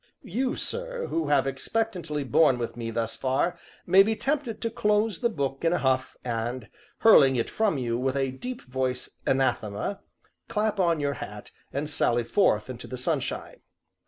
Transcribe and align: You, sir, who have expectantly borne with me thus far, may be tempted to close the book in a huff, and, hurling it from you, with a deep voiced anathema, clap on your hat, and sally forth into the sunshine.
You, 0.23 0.55
sir, 0.55 1.05
who 1.11 1.27
have 1.27 1.45
expectantly 1.45 2.23
borne 2.23 2.57
with 2.57 2.75
me 2.75 2.89
thus 2.89 3.15
far, 3.15 3.55
may 3.85 4.01
be 4.01 4.15
tempted 4.15 4.59
to 4.59 4.71
close 4.71 5.19
the 5.19 5.29
book 5.29 5.63
in 5.63 5.73
a 5.73 5.77
huff, 5.77 6.17
and, 6.23 6.69
hurling 7.01 7.35
it 7.35 7.51
from 7.51 7.77
you, 7.77 7.99
with 7.99 8.17
a 8.17 8.31
deep 8.31 8.63
voiced 8.63 9.09
anathema, 9.27 9.99
clap 10.47 10.79
on 10.79 10.99
your 10.99 11.13
hat, 11.13 11.51
and 11.71 11.87
sally 11.87 12.23
forth 12.23 12.67
into 12.67 12.87
the 12.87 12.97
sunshine. 12.97 13.59